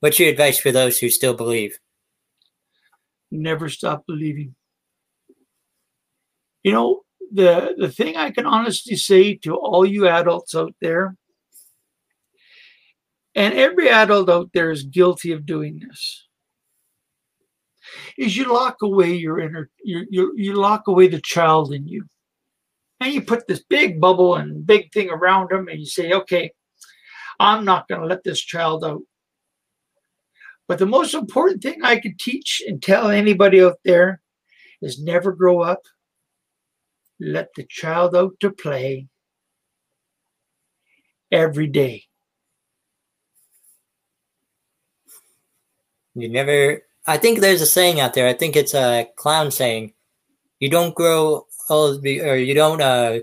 [0.00, 1.78] What's your advice for those who still believe?
[3.30, 4.54] Never stop believing.
[6.62, 7.00] You know,
[7.32, 11.16] the the thing I can honestly say to all you adults out there,
[13.34, 16.26] and every adult out there is guilty of doing this,
[18.18, 22.04] is you lock away your inner you you, you lock away the child in you.
[22.98, 26.52] And you put this big bubble and big thing around them, and you say, okay,
[27.38, 29.02] I'm not going to let this child out.
[30.68, 34.20] But the most important thing I could teach and tell anybody out there
[34.82, 35.80] is never grow up
[37.20, 39.08] let the child out to play
[41.32, 42.04] every day.
[46.14, 48.26] You never, I think there's a saying out there.
[48.26, 49.92] I think it's a clown saying,
[50.60, 53.20] you don't grow old or you don't uh,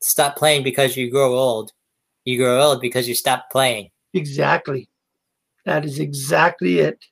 [0.00, 1.72] stop playing because you grow old.
[2.24, 3.90] You grow old because you stop playing.
[4.14, 4.89] Exactly.
[5.66, 7.04] That is exactly it.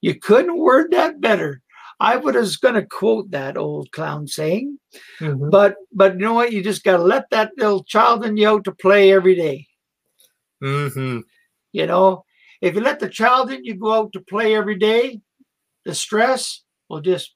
[0.00, 1.62] You couldn't word that better.
[2.00, 4.78] I was going to quote that old clown saying,
[5.20, 5.50] mm-hmm.
[5.50, 6.52] but but you know what?
[6.52, 9.66] You just got to let that little child in you out to play every day.
[10.62, 11.20] Mm-hmm.
[11.72, 12.24] You know,
[12.62, 15.20] if you let the child in you go out to play every day,
[15.84, 17.34] the stress will just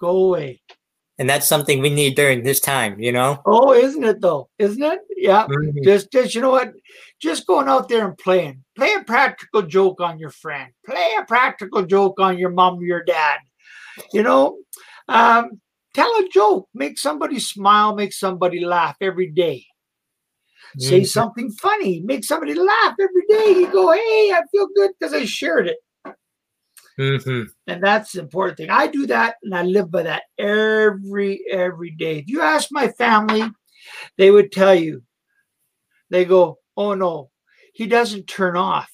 [0.00, 0.60] go away.
[1.22, 3.40] And that's something we need during this time, you know.
[3.46, 4.48] Oh, isn't it though?
[4.58, 4.98] Isn't it?
[5.16, 5.46] Yeah.
[5.46, 5.84] Mm-hmm.
[5.84, 6.72] Just, just you know what?
[7.20, 8.64] Just going out there and playing.
[8.76, 10.72] Play a practical joke on your friend.
[10.84, 13.38] Play a practical joke on your mom or your dad
[14.12, 14.58] you know,
[15.08, 15.60] um,
[15.94, 19.66] tell a joke, make somebody smile, make somebody laugh every day.
[20.76, 20.88] Mm-hmm.
[20.88, 23.60] Say something funny, make somebody laugh every day.
[23.60, 25.78] You go, hey, I feel good because I shared it.
[26.98, 27.42] Mm-hmm.
[27.66, 28.70] And that's the important thing.
[28.70, 32.18] I do that and I live by that every every day.
[32.18, 33.42] If you ask my family,
[34.18, 35.02] they would tell you,
[36.10, 37.30] they go, oh no,
[37.72, 38.90] he doesn't turn off.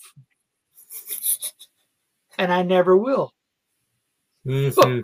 [2.37, 3.35] And I never will.
[4.47, 5.01] Mm-hmm.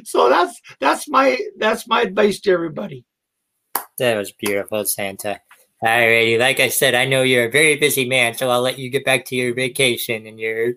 [0.04, 3.04] so that's that's my that's my advice to everybody.
[3.98, 5.40] That was beautiful, Santa.
[5.84, 8.88] Alrighty, like I said, I know you're a very busy man, so I'll let you
[8.88, 10.74] get back to your vacation and your,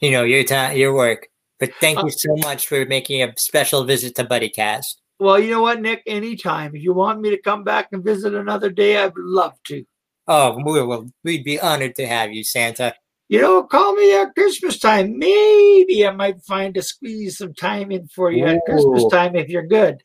[0.00, 1.28] you know, your time, your work.
[1.58, 4.96] But thank you so much for making a special visit to BuddyCast.
[5.18, 6.02] Well, you know what, Nick?
[6.06, 6.74] Anytime.
[6.74, 9.84] If you want me to come back and visit another day, I'd love to.
[10.28, 11.06] Oh, we will.
[11.24, 12.94] We'd be honored to have you, Santa
[13.30, 15.16] you know, call me at Christmas time.
[15.16, 18.48] Maybe I might find to squeeze some time in for you Ooh.
[18.48, 20.02] at Christmas time if you're good.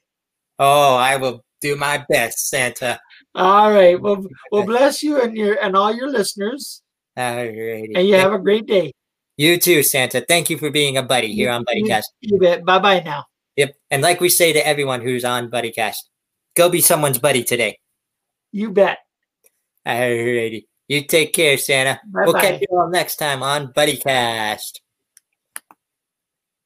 [0.60, 3.00] Oh, I will do my best, Santa.
[3.36, 4.00] All right.
[4.00, 6.82] Well, well, bless you and your and all your listeners.
[7.18, 7.92] Alrighty.
[7.96, 8.94] And you have a great day.
[9.38, 10.22] You too, Santa.
[10.22, 12.06] Thank you for being a buddy here on BuddyCast.
[12.22, 12.66] You bet.
[12.66, 13.26] Bye bye now.
[13.58, 13.76] Yep.
[13.92, 15.98] And like we say to everyone who's on BuddyCast,
[16.56, 17.80] go be someone's buddy today.
[18.52, 19.00] You bet.
[19.86, 20.66] Alrighty.
[20.88, 22.00] You take care, Santa.
[22.06, 22.26] Bye-bye.
[22.26, 24.80] We'll catch you all next time on BuddyCast.